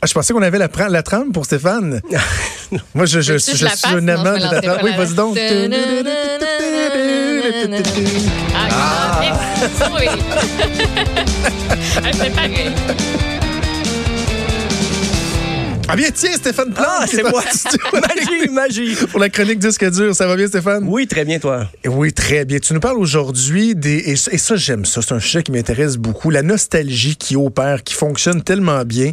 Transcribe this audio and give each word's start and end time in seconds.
Ah, 0.00 0.06
je 0.06 0.14
pensais 0.14 0.32
qu'on 0.32 0.42
avait 0.42 0.58
la, 0.58 0.68
la 0.88 1.02
trame 1.02 1.32
pour 1.32 1.44
Stéphane. 1.44 2.00
Moi, 2.94 3.06
je, 3.06 3.20
je, 3.20 3.36
je, 3.38 3.56
je 3.56 3.64
la 3.64 3.74
suis 3.74 3.94
un 3.94 4.06
amant 4.08 4.34
de 4.34 4.42
la 4.42 4.60
trame. 4.60 4.78
Oui, 4.84 4.92
vas-y 4.96 5.14
donc. 5.14 5.36
Ah, 8.54 8.68
ah. 8.70 9.20
oui. 9.94 10.06
Ah 15.90 15.96
bien, 15.96 16.10
tiens, 16.14 16.32
Stéphane 16.34 16.72
Plante. 16.74 16.86
Ah, 16.86 17.04
c'est 17.06 17.20
est 17.20 17.22
moi. 17.22 17.42
magie, 17.92 18.50
magie. 18.50 18.94
Pour 19.10 19.20
la 19.20 19.30
chronique 19.30 19.58
disque 19.58 19.90
dur. 19.90 20.14
Ça 20.14 20.26
va 20.26 20.36
bien, 20.36 20.46
Stéphane? 20.46 20.84
Oui, 20.86 21.06
très 21.06 21.24
bien, 21.24 21.38
toi. 21.38 21.66
Oui, 21.86 22.12
très 22.12 22.44
bien. 22.44 22.58
Tu 22.58 22.74
nous 22.74 22.80
parles 22.80 22.98
aujourd'hui 22.98 23.74
des. 23.74 23.96
Et 24.10 24.16
ça, 24.16 24.30
et 24.32 24.38
ça, 24.38 24.56
j'aime 24.56 24.84
ça. 24.84 25.00
C'est 25.00 25.14
un 25.14 25.20
sujet 25.20 25.42
qui 25.42 25.50
m'intéresse 25.50 25.96
beaucoup. 25.96 26.30
La 26.30 26.42
nostalgie 26.42 27.16
qui 27.16 27.36
opère, 27.36 27.84
qui 27.84 27.94
fonctionne 27.94 28.42
tellement 28.42 28.84
bien. 28.84 29.12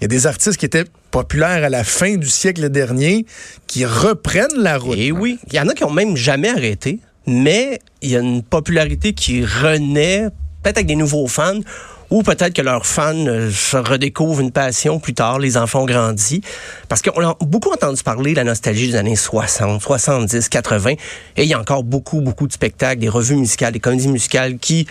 Il 0.00 0.02
y 0.02 0.04
a 0.04 0.08
des 0.08 0.26
artistes 0.26 0.56
qui 0.56 0.66
étaient 0.66 0.86
populaires 1.12 1.62
à 1.62 1.68
la 1.68 1.84
fin 1.84 2.16
du 2.16 2.28
siècle 2.28 2.68
dernier 2.70 3.24
qui 3.68 3.84
reprennent 3.84 4.56
la 4.56 4.78
route. 4.78 4.98
Et 4.98 5.12
oui, 5.12 5.38
il 5.46 5.54
y 5.54 5.60
en 5.60 5.68
a 5.68 5.74
qui 5.74 5.84
ont 5.84 5.90
même 5.90 6.16
jamais 6.16 6.48
arrêté, 6.48 6.98
mais 7.26 7.78
il 8.02 8.10
y 8.10 8.16
a 8.16 8.20
une 8.20 8.42
popularité 8.42 9.12
qui 9.12 9.44
renaît, 9.44 10.26
peut-être 10.62 10.78
avec 10.78 10.88
des 10.88 10.96
nouveaux 10.96 11.28
fans, 11.28 11.60
ou 12.10 12.22
peut-être 12.22 12.52
que 12.52 12.62
leurs 12.62 12.86
fans 12.86 13.26
euh, 13.26 13.50
redécouvrent 13.72 14.40
une 14.40 14.52
passion 14.52 14.98
plus 14.98 15.14
tard, 15.14 15.38
les 15.38 15.56
enfants 15.56 15.82
ont 15.82 15.86
grandi. 15.86 16.40
Parce 16.88 17.02
qu'on 17.02 17.20
a 17.20 17.36
beaucoup 17.40 17.70
entendu 17.70 18.02
parler 18.02 18.32
de 18.32 18.36
la 18.36 18.44
nostalgie 18.44 18.88
des 18.88 18.96
années 18.96 19.16
60, 19.16 19.80
70, 19.80 20.48
80, 20.48 20.90
et 20.90 20.98
il 21.38 21.48
y 21.48 21.54
a 21.54 21.60
encore 21.60 21.82
beaucoup, 21.82 22.20
beaucoup 22.20 22.46
de 22.46 22.52
spectacles, 22.52 23.00
des 23.00 23.08
revues 23.08 23.36
musicales, 23.36 23.72
des 23.72 23.80
comédies 23.80 24.08
musicales 24.08 24.58
qui 24.58 24.86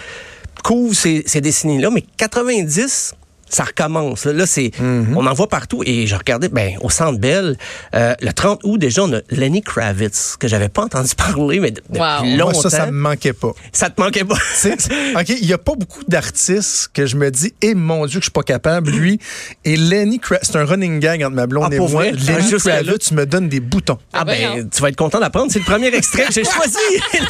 couvrent 0.63 0.95
ces, 0.95 1.23
ces 1.25 1.41
décennies-là, 1.41 1.89
mais 1.91 2.03
90 2.17 3.15
ça 3.49 3.63
recommence. 3.63 4.25
Là, 4.25 4.45
c'est, 4.45 4.71
on 4.79 5.25
en 5.25 5.33
voit 5.33 5.47
partout. 5.49 5.83
Et 5.85 6.07
je 6.07 6.15
regardais, 6.15 6.49
ben, 6.49 6.73
au 6.81 6.89
Centre 6.89 7.19
Bell, 7.19 7.57
euh, 7.93 8.13
le 8.21 8.31
30 8.33 8.61
août, 8.63 8.77
déjà, 8.77 9.03
on 9.03 9.13
a 9.13 9.19
Lenny 9.29 9.61
Kravitz, 9.61 10.35
que 10.39 10.47
j'avais 10.47 10.69
pas 10.69 10.83
entendu 10.83 11.13
parler, 11.17 11.59
mais 11.59 11.71
de- 11.71 11.81
depuis 11.89 11.99
Wow. 12.01 12.37
longtemps. 12.37 12.51
Moi, 12.53 12.61
ça, 12.63 12.69
ça 12.69 12.85
me 12.87 12.91
manquait 12.91 13.33
pas. 13.33 13.51
Ça 13.71 13.89
te 13.89 14.01
manquait 14.01 14.23
pas? 14.25 14.37
C'est- 14.55 14.89
OK, 15.15 15.29
il 15.29 15.45
n'y 15.47 15.53
a 15.53 15.57
pas 15.57 15.73
beaucoup 15.75 16.03
d'artistes 16.07 16.89
que 16.93 17.05
je 17.05 17.15
me 17.15 17.29
dis, 17.31 17.53
eh 17.61 17.75
mon 17.75 18.05
Dieu, 18.05 18.19
que 18.19 18.23
je 18.25 18.29
suis 18.29 18.31
pas 18.31 18.43
capable, 18.43 18.91
lui. 18.91 19.19
Et 19.63 19.75
Lenny 19.77 20.19
Kravitz, 20.19 20.49
c'est 20.51 20.57
un 20.57 20.65
running 20.65 20.99
gag 20.99 21.23
entre 21.23 21.35
ma 21.35 21.47
blonde 21.47 21.67
Ah, 21.71 21.75
et 21.75 21.77
pour 21.77 21.89
moi. 21.89 22.03
vrai? 22.03 22.13
Ah, 22.15 22.31
Lenny 22.31 22.51
là. 22.51 22.57
Kravitz 22.57 23.11
me 23.11 23.25
donne 23.25 23.47
des 23.49 23.59
boutons. 23.59 23.97
Ah 24.13 24.23
ben, 24.25 24.35
voyons. 24.51 24.69
tu 24.73 24.81
vas 24.81 24.89
être 24.89 24.95
content 24.95 25.19
d'apprendre. 25.19 25.51
C'est 25.51 25.59
le 25.59 25.65
premier 25.65 25.87
extrait 25.93 26.25
que 26.25 26.33
j'ai 26.33 26.43
choisi. 26.45 26.77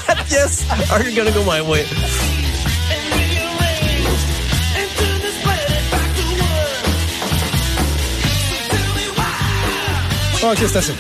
la 0.08 0.16
pièce 0.24 0.64
Are 0.90 1.02
You 1.02 1.16
Gonna 1.16 1.32
Go 1.32 1.42
My 1.44 1.62
Way? 1.70 1.86
Ah, 10.48 10.52
OK, 10.52 10.60
c'est 10.60 10.76
assez. 10.78 10.92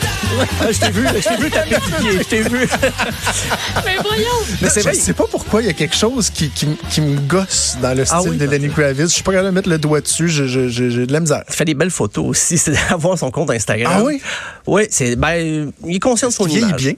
Ah, 0.59 0.71
je 0.71 0.79
t'ai 0.79 0.89
vu, 0.91 1.05
je 1.07 1.29
t'ai 1.29 1.35
vu 1.43 1.51
taper 1.51 1.75
du 1.75 1.91
pied, 2.01 2.11
je 2.17 2.23
t'ai 2.23 2.41
vu. 2.41 2.67
Mais 3.85 3.95
voyons. 4.03 4.25
Mais 4.61 4.69
c'est 4.69 4.81
je 4.81 4.85
vrai. 4.85 4.93
sais 4.95 5.13
pas 5.13 5.25
pourquoi 5.29 5.61
il 5.61 5.67
y 5.67 5.69
a 5.69 5.73
quelque 5.73 5.95
chose 5.95 6.29
qui, 6.31 6.49
qui, 6.49 7.01
me 7.01 7.19
gosse 7.27 7.77
dans 7.81 7.95
le 7.95 8.05
style 8.05 8.17
Ah 8.19 8.23
oui, 8.23 8.38
de 8.38 8.45
Lenny 8.45 8.69
Kravitz. 8.69 9.09
Je 9.09 9.13
suis 9.13 9.23
pas 9.23 9.31
capable 9.33 9.49
de 9.49 9.53
mettre 9.53 9.69
le 9.69 9.77
doigt 9.77 10.01
dessus. 10.01 10.29
je- 10.29 10.45
je- 10.47 10.67
je- 10.69 10.89
J'ai 10.89 11.05
de 11.05 11.13
la 11.13 11.19
misère. 11.19 11.43
Il 11.47 11.53
fait 11.55 11.66
des 11.66 11.75
belles 11.75 11.91
photos 11.91 12.25
aussi, 12.25 12.57
c'est 12.59 12.71
d'avoir 12.89 13.17
son 13.19 13.29
compte 13.29 13.51
Instagram. 13.51 13.91
Ah 13.95 14.03
oui? 14.03 14.19
Oui, 14.66 14.88
c'est, 14.89 15.16
ben, 15.16 15.71
il 15.85 15.95
est 15.95 15.99
conscient 15.99 16.29
de 16.29 16.33
son 16.33 16.45
Il 16.47 16.49
vieillit 16.53 16.67
image. 16.69 16.81
bien? 16.81 16.93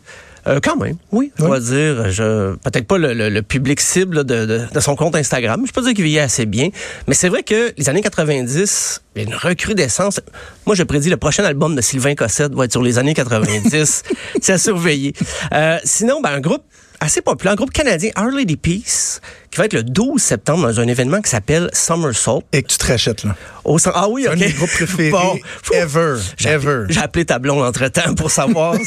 Euh, 0.48 0.60
quand 0.64 0.78
même, 0.78 0.96
oui, 1.12 1.32
je 1.38 1.44
Oui. 1.44 1.50
dois 1.50 1.60
dire. 1.60 2.10
Je, 2.10 2.56
peut-être 2.56 2.88
pas 2.88 2.98
le, 2.98 3.14
le- 3.14 3.30
le 3.30 3.42
public 3.42 3.82
cible 3.82 4.18
là, 4.18 4.24
de, 4.24 4.46
de- 4.46 4.62
de 4.74 4.80
son 4.80 4.96
compte 4.96 5.16
Instagram. 5.16 5.64
Je 5.68 5.72
peux 5.74 5.82
dire 5.82 5.94
qu'il 5.94 6.04
vieillit 6.06 6.20
assez 6.20 6.46
bien. 6.46 6.70
Mais 7.08 7.14
c'est 7.14 7.28
vrai 7.30 7.44
que 7.44 7.74
les 7.78 7.90
années 7.90 8.02
90, 8.02 9.02
il 9.16 9.22
y 9.22 9.26
a 9.26 9.28
une 9.28 9.36
recrudescence. 9.36 10.22
Moi, 10.66 10.76
je 10.76 10.84
prédis 10.84 11.10
le 11.10 11.18
prochain 11.18 11.44
album 11.44 11.76
de 11.76 11.82
Sylvain 11.82 12.16
Cossette 12.16 12.54
va 12.54 12.66
être 12.66 12.72
sur 12.72 12.82
les 12.84 12.98
années 12.98 13.14
90. 13.14 14.04
c'est 14.42 14.54
à 14.54 14.58
surveiller. 14.58 15.14
Euh, 15.54 15.78
sinon, 15.84 16.22
ben, 16.22 16.32
un 16.32 16.40
groupe 16.40 16.64
assez 17.00 17.22
populaire, 17.22 17.54
un 17.54 17.56
groupe 17.56 17.72
canadien, 17.72 18.12
Our 18.18 18.32
Lady 18.32 18.58
Peace, 18.58 19.20
qui 19.52 19.58
va 19.58 19.66
être 19.66 19.74
le 19.74 19.84
12 19.84 20.22
septembre 20.22 20.64
dans 20.68 20.80
un 20.80 20.88
événement 20.88 21.22
qui 21.22 21.30
s'appelle 21.30 21.70
Somersault. 21.74 22.44
Et 22.54 22.64
que 22.64 22.68
tu 22.68 22.78
te 22.78 22.86
rachètes, 22.88 23.24
là. 23.24 23.36
Au 23.64 23.78
ah 23.94 24.08
oui, 24.10 24.26
OK. 24.28 24.34
un 24.34 24.36
de 24.36 24.40
mes 24.46 24.52
groupes 24.52 24.70
préférés 24.72 25.10
Bon. 25.12 25.38
ever. 25.74 26.16
J'ai 26.38 26.50
Ever. 26.50 26.70
appelé, 26.72 26.94
j'ai 26.94 27.00
appelé 27.02 27.26
ta 27.26 27.40
blonde 27.40 27.64
entre-temps 27.64 28.14
pour 28.16 28.32
savoir. 28.32 28.76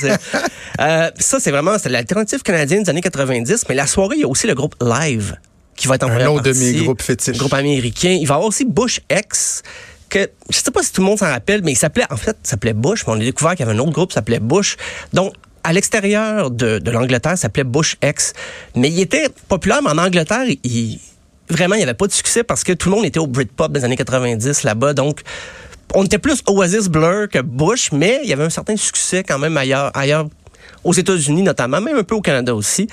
Euh, 0.81 1.11
ça, 1.19 1.39
c'est 1.41 1.51
vraiment 1.51 1.77
c'est 1.79 1.91
l'alternative 1.91 2.43
canadienne 2.43 2.85
des 2.85 2.91
années 2.91 3.01
90. 3.03 3.65
Mais 3.69 3.75
la 3.75 3.87
soirée, 3.87 4.17
il 4.17 4.21
y 4.21 4.25
a 4.25 4.29
aussi 4.29 4.47
le 4.47 4.55
groupe 4.55 4.75
Live 4.81 5.37
qui 5.77 5.89
va 5.89 5.97
être 5.97 6.05
en 6.05 6.07
Un 6.07 6.11
première 6.11 6.33
autre 6.33 6.45
de 6.45 6.53
mes 6.53 6.73
groupes 6.85 7.03
fétiches. 7.03 7.37
Groupe 7.37 7.53
américain. 7.53 8.17
Il 8.19 8.27
va 8.27 8.35
y 8.35 8.37
avoir 8.37 8.49
aussi 8.49 8.65
Bush 8.65 9.01
X 9.11 9.63
que 10.09 10.31
je 10.49 10.57
sais 10.59 10.71
pas 10.71 10.83
si 10.83 10.93
tout 10.93 11.03
le 11.03 11.07
monde 11.09 11.19
s'en 11.19 11.27
rappelle, 11.27 11.61
mais 11.63 11.73
il 11.73 11.77
s'appelait 11.77 12.07
en 12.11 12.17
fait, 12.17 12.37
il 12.45 12.49
s'appelait 12.49 12.73
Bush, 12.73 13.07
mais 13.07 13.13
on 13.13 13.17
a 13.17 13.19
découvert 13.19 13.53
qu'il 13.57 13.67
y 13.67 13.69
avait 13.69 13.77
un 13.79 13.81
autre 13.83 13.93
groupe 13.93 14.09
qui 14.11 14.15
s'appelait 14.15 14.41
Bush. 14.41 14.77
Donc 15.13 15.35
à 15.65 15.73
l'extérieur 15.73 16.51
de, 16.51 16.79
de 16.79 16.91
l'Angleterre, 16.91 17.37
s'appelait 17.37 17.65
Bush 17.65 17.97
X. 18.03 18.33
Mais 18.75 18.89
il 18.89 19.01
était 19.01 19.29
populaire, 19.49 19.83
mais 19.83 19.91
en 19.91 19.99
Angleterre, 19.99 20.45
il, 20.63 21.01
vraiment, 21.49 21.75
il 21.75 21.79
n'y 21.79 21.85
avait 21.85 21.95
pas 21.95 22.07
de 22.07 22.13
succès 22.13 22.45
parce 22.45 22.65
que 22.65 22.73
tout 22.73 22.89
le 22.89 22.97
monde 22.97 23.05
était 23.05 23.21
au 23.21 23.27
Britpop 23.27 23.73
des 23.73 23.85
années 23.85 23.97
90 23.97 24.63
là-bas. 24.63 24.95
Donc, 24.95 25.21
on 25.95 26.05
était 26.05 26.19
plus 26.19 26.43
Oasis 26.47 26.89
Blur 26.89 27.29
que 27.29 27.41
Bush, 27.41 27.91
mais 27.93 28.21
il 28.23 28.31
y 28.31 28.33
avait 28.33 28.45
un 28.45 28.51
certain 28.51 28.77
succès 28.77 29.25
quand 29.25 29.39
même 29.39 29.57
ailleurs 29.57 30.27
aux 30.85 30.93
États-Unis 30.93 31.43
notamment, 31.43 31.81
même 31.81 31.97
un 31.97 32.03
peu 32.03 32.15
au 32.15 32.21
Canada 32.21 32.55
aussi. 32.55 32.89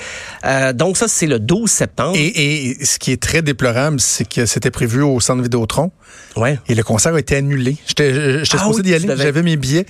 Euh, 0.46 0.74
donc 0.74 0.98
ça, 0.98 1.08
c'est 1.08 1.28
le 1.28 1.40
12 1.40 1.70
septembre. 1.70 2.16
Et, 2.18 2.70
et 2.72 2.86
ce 2.86 3.00
qui 3.00 3.12
est 3.12 3.22
très 3.22 3.42
déplorable, 3.42 4.00
c'est 4.00 4.28
que 4.28 4.46
c'était 4.46 4.72
prévu 4.72 5.02
au 5.02 5.20
centre 5.20 5.42
Vidéotron. 5.44 5.92
ouais. 6.36 6.60
Et 6.68 6.76
le 6.76 6.84
concert 6.84 7.14
a 7.14 7.20
été 7.20 7.36
annulé. 7.36 7.78
J'étais 7.88 8.40
Ah 8.42 8.46
supposé 8.46 8.78
oui, 8.78 8.82
d'y 8.84 8.94
aller. 8.96 9.08
J'avais 9.18 9.44
mes 9.44 9.56
billets. 9.58 9.86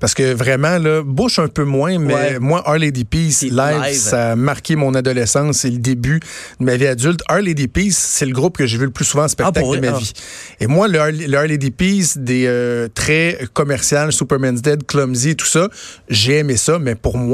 Parce 0.00 0.14
que 0.14 0.32
vraiment, 0.34 0.78
là, 0.78 1.02
Bush 1.04 1.38
un 1.38 1.48
peu 1.48 1.64
moins, 1.64 1.98
mais 1.98 2.14
Ouais. 2.14 2.38
moi, 2.38 2.62
Our 2.68 2.78
Lady 2.78 3.04
Peace, 3.04 3.42
live, 3.42 3.80
live. 3.82 3.94
ça 3.98 4.32
a 4.32 4.36
marqué 4.36 4.76
mon 4.76 4.94
adolescence 4.94 5.64
et 5.64 5.70
le 5.70 5.78
début 5.78 6.20
de 6.60 6.64
ma 6.64 6.76
vie 6.76 6.86
adulte. 6.86 7.20
Our 7.30 7.40
Lady 7.40 7.68
Peace, 7.68 7.96
c'est 7.96 8.26
le 8.26 8.32
groupe 8.32 8.56
que 8.56 8.66
j'ai 8.66 8.78
vu 8.78 8.84
le 8.84 8.90
plus 8.90 9.04
souvent 9.04 9.24
en 9.24 9.28
spectacle 9.28 9.58
Ah, 9.58 9.60
pour 9.62 9.74
de 9.76 9.80
ma 9.80 9.94
Ah. 9.96 9.98
vie. 9.98 10.12
Et 10.60 10.66
moi, 10.66 10.88
le, 10.88 10.98
le 11.10 11.36
Our 11.38 11.46
Lady 11.46 11.70
Peace, 11.70 12.16
des 12.16 12.44
euh, 12.46 12.88
très 12.94 13.38
commercial, 13.52 14.12
Superman's 14.12 14.62
Dead, 14.62 14.86
Clumsy, 14.86 15.36
tout 15.36 15.46
ça, 15.46 15.68
j'ai 16.08 16.38
aimé 16.38 16.56
ça, 16.56 16.78
mais 16.78 16.94
pour 16.94 17.16
moi, 17.18 17.31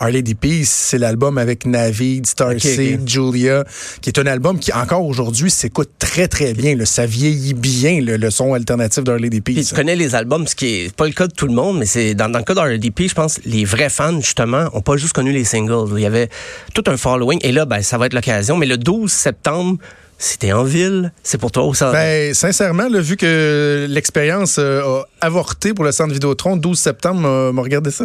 Our 0.00 0.08
Lady 0.10 0.34
Peace, 0.34 0.66
c'est 0.68 0.98
l'album 0.98 1.38
avec 1.38 1.66
Navid, 1.66 2.26
Starseed. 2.26 3.08
Julia, 3.08 3.64
qui 4.00 4.10
est 4.10 4.18
un 4.18 4.26
album 4.26 4.58
qui, 4.58 4.72
encore 4.72 5.04
aujourd'hui, 5.04 5.50
s'écoute 5.50 5.90
très, 5.98 6.28
très 6.28 6.54
bien. 6.54 6.74
là. 6.76 6.84
Ça 6.86 7.06
vieillit 7.06 7.54
bien, 7.54 8.00
le, 8.00 8.16
le 8.16 8.30
son 8.30 8.54
alternatif 8.54 9.02
Lady 9.06 9.40
Puis 9.40 9.54
Peace. 9.56 9.66
tu 9.68 9.74
connais 9.74 9.96
les 9.96 10.14
albums, 10.14 10.46
ce 10.46 10.54
qui 10.54 10.66
est 10.84 10.94
pas 10.94 11.06
le 11.06 11.12
cas 11.12 11.26
de 11.26 11.32
tout 11.32 11.46
le 11.46 11.52
monde, 11.54 11.78
mais 11.78 11.86
c'est 11.86 12.14
dans, 12.14 12.28
dans 12.28 12.38
le 12.38 12.44
cas 12.44 12.54
d'RDP, 12.54 13.08
je 13.08 13.14
pense 13.14 13.40
les 13.44 13.64
vrais 13.64 13.88
fans 13.90 14.20
justement 14.20 14.68
ont 14.72 14.80
pas 14.82 14.96
juste 14.96 15.12
connu 15.12 15.32
les 15.32 15.44
singles. 15.44 15.88
Il 15.96 16.02
y 16.02 16.06
avait 16.06 16.28
tout 16.74 16.84
un 16.86 16.96
following 16.96 17.38
et 17.42 17.52
là, 17.52 17.64
ben 17.64 17.82
ça 17.82 17.98
va 17.98 18.06
être 18.06 18.14
l'occasion. 18.14 18.56
Mais 18.56 18.66
le 18.66 18.76
12 18.76 19.10
septembre, 19.10 19.78
si 20.18 20.36
t'es 20.38 20.52
en 20.52 20.64
ville, 20.64 21.12
c'est 21.22 21.38
pour 21.38 21.50
toi 21.50 21.62
au 21.64 21.72
centre. 21.74 21.92
Ben, 21.92 22.34
sincèrement, 22.34 22.88
là, 22.88 23.00
vu 23.00 23.16
que 23.16 23.86
l'expérience 23.88 24.56
euh, 24.58 24.82
a 24.82 25.26
avorté 25.26 25.72
pour 25.72 25.84
le 25.84 25.92
centre 25.92 26.12
Vidéotron, 26.12 26.56
12 26.56 26.78
septembre, 26.78 27.20
m'a- 27.20 27.52
m'a 27.52 27.62
regardé 27.62 27.90
ça. 27.90 28.04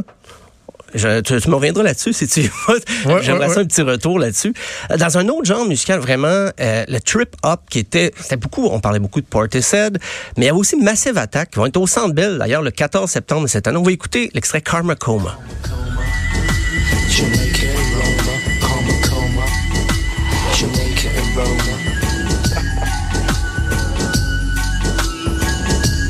Je- 0.95 1.19
tu, 1.21 1.39
tu 1.39 1.49
me 1.49 1.55
reviendras 1.55 1.83
là-dessus 1.83 2.13
si 2.13 2.27
tu 2.27 2.41
Ouais, 2.41 3.21
J'aimerais 3.21 3.47
ouais, 3.47 3.53
ça 3.53 3.55
ouais. 3.57 3.63
un 3.63 3.65
petit 3.65 3.81
retour 3.81 4.17
là-dessus. 4.19 4.53
Euh, 4.91 4.97
Dans 4.97 5.17
un 5.17 5.27
autre 5.29 5.45
genre 5.45 5.65
musical, 5.65 5.99
vraiment, 5.99 6.27
euh, 6.27 6.83
le 6.87 6.99
Trip 6.99 7.35
Hop 7.43 7.61
qui 7.69 7.79
était, 7.79 8.11
c'était 8.19 8.37
beaucoup, 8.37 8.65
on 8.67 8.79
parlait 8.79 8.99
beaucoup 8.99 9.21
de 9.21 9.25
Portishead, 9.25 9.97
mais 10.37 10.45
il 10.45 10.47
y 10.47 10.49
avait 10.49 10.57
aussi 10.57 10.75
Massive 10.77 11.17
Attack 11.17 11.51
qui 11.51 11.59
vont 11.59 11.65
être 11.65 11.77
au 11.77 11.87
Centre 11.87 12.13
Bell 12.13 12.37
d'ailleurs 12.37 12.61
le 12.61 12.71
14 12.71 13.09
septembre 13.09 13.43
de 13.43 13.47
cette 13.47 13.67
année. 13.67 13.77
On 13.77 13.83
va 13.83 13.91
écouter 13.91 14.29
l'extrait 14.33 14.61
Karma 14.61 14.95
Coma. 14.95 15.37
Jamaica 17.09 17.35
aroma, 17.35 17.54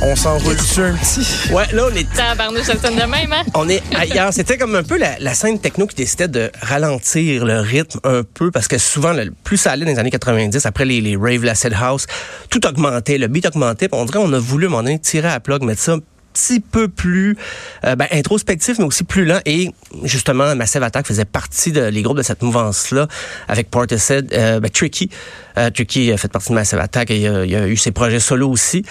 On 0.07 0.15
s'en 0.15 0.37
roule 0.37 0.55
dessus 0.55 0.81
un 0.81 0.93
petit. 0.93 1.25
Ouais, 1.51 1.65
là 1.73 1.87
on 1.91 1.95
est 1.95 2.07
Tabarnouche, 2.13 2.61
ça 2.61 2.77
sonne 2.77 2.95
de 2.95 3.05
même, 3.05 3.33
hein? 3.33 3.41
On 3.55 3.67
est 3.67 3.81
ailleurs. 3.95 4.31
C'était 4.31 4.55
comme 4.55 4.75
un 4.75 4.83
peu 4.83 4.99
la, 4.99 5.17
la 5.17 5.33
scène 5.33 5.57
techno 5.57 5.87
qui 5.87 5.95
décidait 5.95 6.27
de 6.27 6.51
ralentir 6.61 7.43
le 7.43 7.59
rythme 7.59 7.99
un 8.03 8.21
peu 8.21 8.51
parce 8.51 8.67
que 8.67 8.77
souvent, 8.77 9.13
le, 9.13 9.31
plus 9.43 9.57
ça 9.57 9.71
allait 9.71 9.83
dans 9.83 9.91
les 9.91 9.97
années 9.97 10.11
90, 10.11 10.63
après 10.67 10.85
les, 10.85 11.01
les 11.01 11.15
rave, 11.15 11.43
l'acid 11.43 11.73
house, 11.73 12.05
tout 12.51 12.67
augmentait, 12.67 13.17
le 13.17 13.27
beat 13.27 13.47
augmentait. 13.47 13.89
on 13.93 14.05
dirait 14.05 14.19
qu'on 14.19 14.31
a 14.33 14.37
voulu, 14.37 14.65
à 14.65 14.67
un 14.67 14.71
moment 14.71 14.83
donné, 14.83 14.99
tirer 14.99 15.27
à 15.27 15.31
la 15.31 15.39
plug, 15.39 15.63
mettre 15.63 15.81
ça 15.81 15.93
un 15.93 15.99
petit 16.33 16.59
peu 16.59 16.87
plus 16.87 17.35
euh, 17.83 17.95
ben, 17.95 18.07
introspectif, 18.11 18.77
mais 18.77 18.85
aussi 18.85 19.05
plus 19.05 19.25
lent. 19.25 19.39
Et 19.47 19.71
justement, 20.03 20.55
Massive 20.55 20.83
Attack 20.83 21.07
faisait 21.07 21.25
partie 21.25 21.71
de 21.71 21.81
les 21.81 22.03
groupes 22.03 22.17
de 22.17 22.23
cette 22.23 22.43
mouvance-là 22.43 23.07
avec 23.47 23.71
Portishead, 23.71 24.31
euh, 24.33 24.59
ben, 24.59 24.69
Tricky. 24.69 25.09
Euh, 25.57 25.71
Tricky 25.71 26.11
a 26.11 26.17
fait 26.17 26.31
partie 26.31 26.49
de 26.49 26.55
Massive 26.55 26.79
Attack 26.79 27.09
et 27.09 27.21
il 27.21 27.27
a, 27.27 27.45
il 27.45 27.55
a 27.55 27.67
eu 27.67 27.77
ses 27.77 27.91
projets 27.91 28.19
solo 28.19 28.51
aussi. 28.51 28.85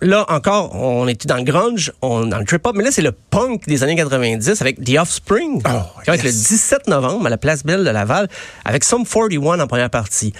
Là 0.00 0.24
encore, 0.28 0.74
on 0.76 1.08
était 1.08 1.26
dans 1.26 1.36
le 1.38 1.42
grunge, 1.42 1.92
on 2.02 2.24
dans 2.26 2.38
le 2.38 2.44
trip 2.44 2.64
hop, 2.64 2.76
mais 2.76 2.84
là 2.84 2.90
c'est 2.92 3.02
le 3.02 3.10
punk 3.12 3.66
des 3.66 3.82
années 3.82 3.96
90 3.96 4.60
avec 4.62 4.82
The 4.84 4.96
Offspring, 4.98 5.60
Oh, 5.66 6.00
qui 6.04 6.10
va 6.10 6.14
être 6.14 6.22
le 6.22 6.30
yes. 6.30 6.48
17 6.48 6.86
novembre 6.86 7.26
à 7.26 7.30
la 7.30 7.36
Place 7.36 7.64
Belle 7.64 7.84
de 7.84 7.90
Laval 7.90 8.28
avec 8.64 8.84
Sum 8.84 9.04
41 9.04 9.58
en 9.58 9.66
première 9.66 9.90
partie. 9.90 10.32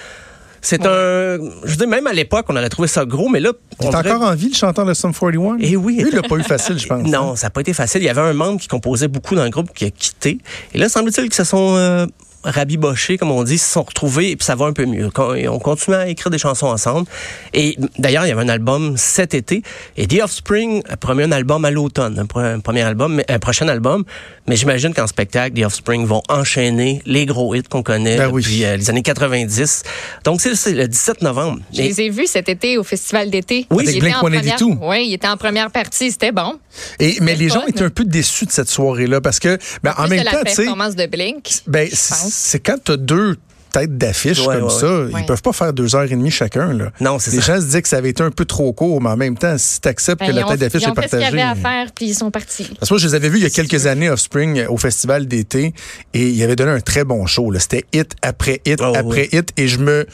C'est 0.60 0.84
un, 0.86 1.38
je 1.64 1.70
veux 1.70 1.76
dire, 1.76 1.88
même 1.88 2.06
à 2.08 2.12
l'époque, 2.12 2.46
on 2.48 2.56
aurait 2.56 2.68
trouvé 2.68 2.88
ça 2.88 3.04
gros, 3.04 3.28
mais 3.28 3.38
là, 3.40 3.50
Il 3.80 3.86
on 3.86 3.90
est 3.90 3.90
dirait- 4.02 4.10
encore 4.12 4.28
en 4.28 4.34
vie, 4.34 4.48
le 4.48 4.54
chanteur 4.56 4.84
de 4.84 4.94
Sum 4.94 5.12
41? 5.12 5.56
Eh 5.60 5.76
oui. 5.76 5.96
Lui, 6.02 6.08
il 6.10 6.14
l'a 6.16 6.22
pas 6.22 6.34
eu 6.36 6.42
facile, 6.42 6.78
je 6.78 6.86
pense. 6.86 7.02
Non, 7.08 7.34
ça 7.36 7.46
n'a 7.46 7.50
pas 7.50 7.60
été 7.60 7.72
facile. 7.72 8.02
Il 8.02 8.06
y 8.06 8.08
avait 8.08 8.20
un 8.20 8.32
membre 8.34 8.60
qui 8.60 8.66
composait 8.68 9.06
beaucoup 9.08 9.34
dans 9.36 9.44
le 9.44 9.50
groupe 9.50 9.72
qui 9.72 9.84
a 9.86 9.90
quitté. 9.90 10.38
Et 10.74 10.78
là, 10.78 10.88
semble-t-il 10.88 11.24
qu'ils 11.28 11.34
se 11.34 11.44
sont 11.44 11.74
euh, 11.76 12.06
rabibochés, 12.44 13.18
comme 13.18 13.30
on 13.30 13.42
dit, 13.44 13.58
se 13.58 13.70
sont 13.72 13.82
retrouvés 13.82 14.30
et 14.30 14.36
puis 14.36 14.44
ça 14.44 14.54
va 14.54 14.66
un 14.66 14.72
peu 14.72 14.86
mieux. 14.86 15.08
On 15.48 15.58
continue 15.58 15.96
à 15.96 16.08
écrire 16.08 16.30
des 16.30 16.38
chansons 16.38 16.66
ensemble. 16.66 17.06
Et 17.54 17.76
d'ailleurs, 17.98 18.24
il 18.26 18.28
y 18.28 18.32
avait 18.32 18.42
un 18.42 18.48
album 18.48 18.96
cet 18.96 19.34
été. 19.34 19.62
Et 19.96 20.06
The 20.06 20.20
Offspring 20.22 20.82
a 20.88 20.96
promis 20.96 21.24
un 21.24 21.32
album 21.32 21.64
à 21.64 21.70
l'automne, 21.70 22.18
un, 22.34 22.58
premier 22.60 22.82
album, 22.82 23.20
un 23.28 23.38
prochain 23.38 23.68
album. 23.68 24.04
Mais 24.46 24.56
j'imagine 24.56 24.94
qu'en 24.94 25.06
spectacle, 25.06 25.60
The 25.60 25.64
Offspring 25.66 26.06
vont 26.06 26.22
enchaîner 26.28 27.02
les 27.06 27.26
gros 27.26 27.54
hits 27.54 27.62
qu'on 27.64 27.82
connaît 27.82 28.16
Ben 28.16 28.30
oui. 28.30 28.42
depuis 28.42 28.64
euh, 28.64 28.76
les 28.76 28.88
années 28.90 29.02
90. 29.02 29.82
Donc, 30.24 30.40
c'est 30.40 30.72
le 30.72 30.88
17 30.88 31.22
novembre. 31.22 31.60
Je 31.72 31.82
les 31.82 32.00
ai 32.00 32.08
vus 32.10 32.26
cet 32.26 32.48
été 32.48 32.78
au 32.78 32.84
festival 32.84 33.30
d'été. 33.30 33.66
Oui, 33.70 33.84
Il 33.86 33.96
était 33.96 34.14
en 34.14 34.22
Blink-182. 34.22 34.58
première- 34.58 34.88
Oui, 34.88 35.06
il 35.08 35.14
était 35.14 35.28
en 35.28 35.36
première 35.36 35.70
partie, 35.70 36.10
c'était 36.10 36.32
bon. 36.32 36.58
Et, 37.00 37.16
mais 37.20 37.34
les 37.34 37.48
le 37.48 37.52
gens 37.54 37.66
étaient 37.66 37.82
un 37.84 37.90
peu 37.90 38.04
déçus 38.04 38.46
de 38.46 38.52
cette 38.52 38.68
soirée-là 38.70 39.20
parce 39.20 39.38
que, 39.38 39.58
ben, 39.82 39.92
en 39.98 40.04
Plus 40.04 40.10
même 40.10 40.20
de 40.20 40.24
temps, 40.30 40.36
la 40.38 40.44
tu 40.44 40.50
sais, 40.50 40.56
performance 40.62 40.94
de 40.96 41.06
Blink. 41.06 41.50
ben, 41.66 41.88
c'est 42.30 42.30
pense. 42.30 42.34
c'est 42.34 42.58
quand 42.60 42.84
tu 42.84 42.92
as 42.92 42.96
deux 42.96 43.36
têtes 43.70 43.98
d'affiche 43.98 44.46
Ouais, 44.46 44.54
comme 44.56 44.64
ouais, 44.64 44.70
ça, 44.70 45.00
ouais. 45.04 45.10
ils 45.20 45.26
peuvent 45.26 45.42
pas 45.42 45.52
faire 45.52 45.72
deux 45.74 45.94
heures 45.94 46.04
et 46.04 46.08
demie 46.08 46.30
chacun. 46.30 46.72
Là. 46.72 46.90
Non, 47.02 47.18
c'est 47.18 47.32
Les 47.32 47.40
ça. 47.42 47.56
gens 47.56 47.60
se 47.60 47.66
disent 47.66 47.82
que 47.82 47.88
ça 47.88 47.98
avait 47.98 48.08
été 48.08 48.22
un 48.22 48.30
peu 48.30 48.46
trop 48.46 48.72
court, 48.72 49.02
mais 49.02 49.10
en 49.10 49.16
même 49.18 49.36
temps, 49.36 49.56
si 49.58 49.78
tu 49.80 49.88
acceptes 49.88 50.20
Ben, 50.20 50.28
que 50.28 50.32
la 50.32 50.40
ils 50.40 50.44
ont- 50.44 50.48
tête 50.48 50.60
d'affiche 50.60 50.80
ils 50.82 50.86
est 50.86 50.90
ont 50.90 50.94
fait 50.94 51.02
ce 51.02 51.08
qu'il 51.10 51.18
y 51.18 51.22
partagée. 51.22 51.42
avait 51.42 51.50
à 51.50 51.54
faire, 51.70 51.92
puis 51.92 52.06
ils 52.06 52.14
sont 52.14 52.30
partis. 52.30 52.64
Parce 52.78 52.88
que 52.88 52.94
moi, 52.94 52.98
je 52.98 53.06
les 53.08 53.14
avais 53.14 53.28
vus 53.28 53.36
il 53.36 53.42
y 53.42 53.46
a 53.46 53.50
quelques 53.50 53.80
sûr. 53.80 53.90
années, 53.90 54.08
Offspring, 54.08 54.64
au 54.68 54.78
festival 54.78 55.26
d'été, 55.26 55.74
et 56.14 56.28
ils 56.30 56.42
avaient 56.42 56.56
donné 56.56 56.70
un 56.70 56.80
très 56.80 57.04
bon 57.04 57.26
show. 57.26 57.50
là. 57.50 57.60
C'était 57.60 57.84
hit 57.92 58.14
après 58.22 58.62
hit 58.64 58.80
Oh, 58.82 58.94
après 58.96 59.28
hit, 59.32 59.52
et 59.58 59.68
je 59.68 59.78
me. 59.80 60.06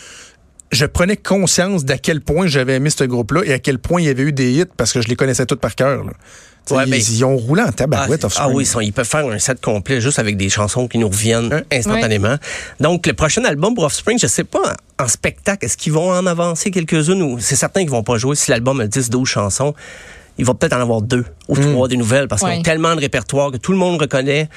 Je 0.72 0.86
prenais 0.86 1.16
conscience 1.16 1.84
d'à 1.84 1.98
quel 1.98 2.20
point 2.22 2.48
j'avais 2.48 2.74
aimé 2.74 2.90
ce 2.90 3.04
groupe-là 3.04 3.42
et 3.44 3.52
à 3.52 3.60
quel 3.60 3.78
point 3.78 4.00
il 4.00 4.06
y 4.06 4.08
avait 4.08 4.24
eu 4.24 4.32
des 4.32 4.50
hits 4.50 4.64
parce 4.76 4.92
que 4.92 5.00
je 5.00 5.06
les 5.06 5.14
connaissais 5.14 5.46
tous 5.46 5.54
par 5.56 5.76
cœur. 5.76 6.02
là. 6.02 6.12
Ouais, 6.70 6.84
ils, 6.86 6.90
mais- 6.90 6.98
ils 6.98 7.24
ont 7.24 7.36
roulé 7.36 7.62
en 7.62 7.66
Ah, 7.68 7.72
tabarouette, 7.72 8.20
ah 8.22 8.26
Offspring. 8.26 8.52
oui, 8.54 8.64
ils, 8.64 8.66
sont- 8.66 8.80
ils 8.80 8.92
peuvent 8.92 9.06
faire 9.06 9.26
un 9.26 9.38
set 9.38 9.60
complet 9.60 10.00
juste 10.00 10.18
avec 10.18 10.36
des 10.36 10.48
chansons 10.48 10.88
qui 10.88 10.98
nous 10.98 11.08
reviennent 11.08 11.52
Hein? 11.52 11.62
instantanément. 11.72 12.36
Donc, 12.80 13.06
le 13.06 13.12
prochain 13.12 13.44
album 13.44 13.74
pour 13.74 13.84
Offspring, 13.84 14.18
je 14.18 14.26
sais 14.26 14.44
pas, 14.44 14.74
en 14.98 15.08
spectacle, 15.08 15.64
est-ce 15.66 15.76
qu'ils 15.76 15.92
vont 15.92 16.10
en 16.10 16.24
avancer 16.26 16.70
quelques-unes 16.70 17.22
ou 17.22 17.38
c'est 17.40 17.56
certain 17.56 17.80
qu'ils 17.80 17.90
vont 17.90 18.02
pas 18.02 18.16
jouer. 18.16 18.34
Si 18.36 18.50
l'album 18.50 18.80
a 18.80 18.86
10, 18.86 19.10
12 19.10 19.28
chansons, 19.28 19.74
ils 20.38 20.44
vont 20.44 20.54
peut-être 20.54 20.74
en 20.74 20.80
avoir 20.80 21.02
deux 21.02 21.24
ou 21.48 21.56
Hmm. 21.56 21.72
trois 21.72 21.88
des 21.88 21.96
nouvelles 21.96 22.28
parce 22.28 22.42
qu'ils 22.42 22.50
ont 22.58 22.62
tellement 22.62 22.94
de 22.94 23.00
répertoire 23.00 23.50
que 23.50 23.56
tout 23.56 23.72
le 23.72 23.78
monde 23.78 24.00
reconnaît. 24.00 24.48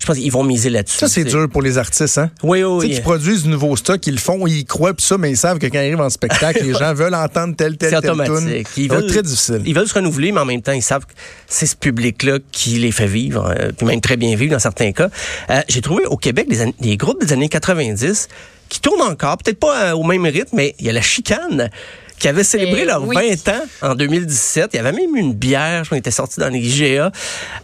Je 0.00 0.06
pense 0.06 0.18
qu'ils 0.18 0.32
vont 0.32 0.42
miser 0.44 0.68
là-dessus. 0.68 0.98
Ça, 0.98 1.08
c'est 1.08 1.24
dur 1.24 1.48
pour 1.48 1.62
les 1.62 1.78
artistes, 1.78 2.18
hein? 2.18 2.30
Oui, 2.42 2.58
Tu 2.58 2.64
oui, 2.66 2.80
sais, 2.80 2.86
oui. 2.88 2.94
qui 2.96 3.00
produisent 3.00 3.44
du 3.44 3.48
nouveau 3.48 3.74
stock, 3.76 4.06
ils 4.06 4.12
le 4.14 4.18
font, 4.20 4.46
ils 4.46 4.58
y 4.58 4.64
croient, 4.66 4.92
puis 4.92 5.06
ça, 5.06 5.16
mais 5.16 5.30
ils 5.30 5.36
savent 5.36 5.58
que 5.58 5.66
quand 5.66 5.78
ils 5.78 5.86
arrivent 5.86 6.00
en 6.00 6.10
spectacle, 6.10 6.62
les 6.64 6.74
gens 6.74 6.92
veulent 6.92 7.14
entendre 7.14 7.54
telle, 7.56 7.78
telle, 7.78 7.90
C'est 7.90 8.00
telle 8.02 8.10
tune. 8.12 8.20
automatique. 8.20 8.68
Ils 8.76 8.88
va 8.88 8.96
veulent, 8.96 9.06
très 9.06 9.22
difficile. 9.22 9.62
Ils 9.64 9.74
veulent 9.74 9.88
se 9.88 9.94
renouveler, 9.94 10.32
mais 10.32 10.40
en 10.40 10.44
même 10.44 10.60
temps, 10.60 10.72
ils 10.72 10.82
savent 10.82 11.06
que 11.06 11.12
c'est 11.46 11.64
ce 11.66 11.76
public-là 11.76 12.38
qui 12.52 12.70
les 12.80 12.92
fait 12.92 13.06
vivre, 13.06 13.46
euh, 13.58 13.70
puis 13.74 13.86
même 13.86 14.00
très 14.02 14.16
bien 14.18 14.36
vivre 14.36 14.52
dans 14.52 14.58
certains 14.58 14.92
cas. 14.92 15.08
Euh, 15.48 15.60
J'ai 15.68 15.80
trouvé 15.80 16.04
au 16.06 16.18
Québec 16.18 16.48
des 16.80 16.96
groupes 16.98 17.24
des 17.24 17.32
années 17.32 17.48
90 17.48 18.28
qui 18.68 18.80
tournent 18.80 19.00
encore, 19.02 19.38
peut-être 19.38 19.60
pas 19.60 19.84
euh, 19.84 19.92
au 19.92 20.02
même 20.02 20.24
rythme, 20.26 20.56
mais 20.56 20.74
il 20.80 20.86
y 20.86 20.90
a 20.90 20.92
la 20.92 21.02
chicane 21.02 21.70
qui 22.18 22.28
avait 22.28 22.44
célébré 22.44 22.84
leurs 22.84 23.06
oui. 23.06 23.16
20 23.16 23.48
ans 23.52 23.62
en 23.82 23.94
2017. 23.94 24.70
Il 24.72 24.76
y 24.76 24.80
avait 24.80 24.92
même 24.92 25.14
eu 25.16 25.20
une 25.20 25.34
bière, 25.34 25.84
je 25.84 25.88
crois, 25.88 25.96
qui 25.96 26.00
était 26.00 26.10
sortie 26.10 26.40
dans 26.40 26.48
les 26.48 26.60
IGA. 26.60 27.10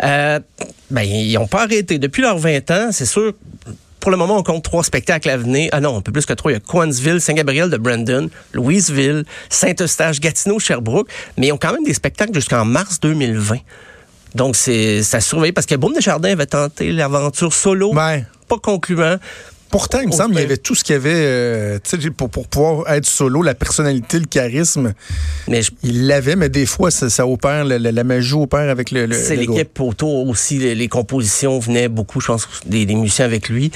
Euh, 0.02 0.40
ben, 0.90 1.02
ils 1.02 1.34
n'ont 1.34 1.46
pas 1.46 1.62
arrêté. 1.62 1.98
Depuis 1.98 2.22
leurs 2.22 2.38
20 2.38 2.70
ans, 2.70 2.88
c'est 2.92 3.06
sûr, 3.06 3.32
pour 4.00 4.10
le 4.10 4.16
moment, 4.16 4.38
on 4.38 4.42
compte 4.42 4.64
trois 4.64 4.82
spectacles 4.82 5.30
à 5.30 5.36
venir. 5.36 5.68
Ah 5.72 5.80
non, 5.80 5.96
un 5.96 6.00
peu 6.00 6.12
plus 6.12 6.26
que 6.26 6.32
trois. 6.32 6.50
Il 6.50 6.54
y 6.54 6.56
a 6.56 6.60
Coansville, 6.60 7.20
Saint-Gabriel 7.20 7.70
de 7.70 7.76
Brandon, 7.76 8.28
Louisville, 8.52 9.24
Saint-Eustache, 9.48 10.20
Gatineau, 10.20 10.58
Sherbrooke. 10.58 11.08
Mais 11.36 11.48
ils 11.48 11.52
ont 11.52 11.58
quand 11.58 11.72
même 11.72 11.84
des 11.84 11.94
spectacles 11.94 12.34
jusqu'en 12.34 12.64
mars 12.64 13.00
2020. 13.00 13.58
Donc, 14.34 14.56
c'est 14.56 15.02
à 15.12 15.20
surveiller 15.20 15.52
parce 15.52 15.66
que 15.66 15.74
Boum 15.74 15.92
Desjardins 15.92 16.32
avait 16.32 16.46
tenté 16.46 16.92
l'aventure 16.92 17.52
solo. 17.52 17.94
Ouais. 17.94 18.24
Pas 18.48 18.58
concluant. 18.58 19.16
Pourtant, 19.70 20.00
il 20.00 20.08
me 20.08 20.12
semble 20.12 20.32
qu'il 20.32 20.40
y 20.42 20.44
avait 20.44 20.56
tout 20.56 20.74
ce 20.74 20.82
qu'il 20.82 20.94
y 20.94 20.96
avait 20.96 21.12
euh, 21.14 21.78
pour, 22.16 22.28
pour 22.28 22.48
pouvoir 22.48 22.90
être 22.92 23.06
solo, 23.06 23.42
la 23.42 23.54
personnalité, 23.54 24.18
le 24.18 24.26
charisme. 24.26 24.92
Mais 25.48 25.62
je- 25.62 25.70
Il 25.84 26.06
l'avait, 26.08 26.34
mais 26.36 26.48
des 26.48 26.66
fois, 26.66 26.90
ça, 26.90 27.08
ça 27.08 27.26
opère, 27.26 27.64
la, 27.64 27.78
la- 27.78 27.92
la 27.92 28.04
magie 28.04 28.34
opère 28.34 28.68
avec 28.68 28.90
le, 28.90 29.06
le, 29.06 29.14
c'est 29.14 29.36
l'équipe 29.36 29.78
autour 29.80 30.28
aussi. 30.28 30.58
Les, 30.58 30.74
les 30.74 30.88
compositions 30.88 31.58
venaient 31.60 31.88
beaucoup, 31.88 32.20
je 32.20 32.26
pense, 32.26 32.48
des, 32.66 32.84
des 32.84 32.94
musiciens 32.94 33.24
avec 33.24 33.48
lui. 33.48 33.70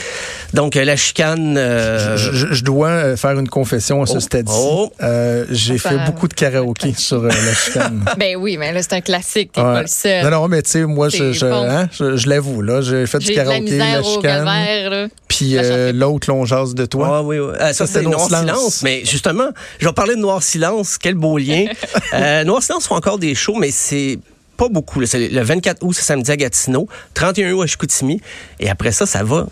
Donc, 0.52 0.76
euh, 0.76 0.84
la 0.84 0.96
chicane... 0.96 1.56
euh, 1.56 2.16
Je, 2.16 2.32
je- 2.32 2.52
je 2.54 2.64
dois 2.64 3.16
faire 3.16 3.38
une 3.38 3.48
confession 3.48 4.02
à 4.02 4.06
ce 4.06 4.16
Oh. 4.16 4.20
stade-ci. 4.20 4.54
Oh. 4.56 4.92
Euh, 5.02 5.44
J'ai 5.50 5.78
fait 5.78 5.98
beaucoup 6.06 6.28
de 6.28 6.34
karaoké 6.34 6.92
sur 6.96 7.22
euh, 7.24 7.28
la 7.28 7.54
chicane. 7.54 8.04
Ben 8.18 8.36
oui, 8.36 8.56
mais 8.56 8.72
là, 8.72 8.82
c'est 8.82 8.94
un 8.94 9.00
classique, 9.00 9.52
t'es 9.52 9.60
Ouais. 9.60 9.72
pas 9.74 9.80
le 9.82 9.86
seul. 9.88 10.24
Non, 10.24 10.30
non, 10.30 10.48
mais 10.48 10.62
tu 10.62 10.70
sais, 10.70 10.84
moi, 10.86 11.08
je, 11.08 11.40
bon. 11.48 11.68
hein, 11.70 11.88
je, 11.92 12.16
je 12.16 12.28
l'avoue, 12.28 12.62
là, 12.62 12.80
j'ai 12.80 13.06
fait 13.06 13.18
du 13.18 13.32
la 13.32 13.44
karaoké, 13.44 13.76
la, 13.78 14.00
au 14.00 14.04
chicane, 14.04 15.08
puis 15.28 15.50
La 15.54 15.83
euh, 15.88 15.92
l'autre, 15.92 16.30
l'on 16.30 16.44
jase 16.44 16.74
de 16.74 16.86
toi. 16.86 17.18
Ah 17.18 17.22
oui, 17.22 17.38
oui. 17.38 17.52
Euh, 17.54 17.58
ça, 17.58 17.72
Ça, 17.72 17.86
c'est 17.86 17.92
c'était 17.94 18.06
Noir 18.06 18.26
Silence. 18.26 18.42
Silence. 18.42 18.82
Mais 18.82 19.04
justement, 19.04 19.48
je 19.78 19.86
vais 19.86 19.92
parler 19.92 20.16
de 20.16 20.20
Noir 20.20 20.42
Silence. 20.42 20.98
Quel 20.98 21.14
beau 21.14 21.38
lien. 21.38 21.66
euh, 22.14 22.44
Noir 22.44 22.62
Silence 22.62 22.86
font 22.86 22.96
encore 22.96 23.18
des 23.18 23.34
shows, 23.34 23.56
mais 23.56 23.70
c'est 23.70 24.18
pas 24.56 24.68
beaucoup. 24.68 25.04
C'est 25.06 25.28
le 25.28 25.42
24 25.42 25.82
août, 25.82 25.92
c'est 25.94 26.04
samedi 26.04 26.30
à 26.30 26.36
Gatineau. 26.36 26.88
31 27.14 27.52
août 27.52 27.62
à 27.62 27.66
Chicoutimi. 27.66 28.20
Et 28.60 28.70
après 28.70 28.92
ça, 28.92 29.06
ça 29.06 29.22
va 29.22 29.46